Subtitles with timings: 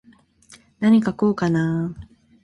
[0.79, 2.07] なに書こうかなー。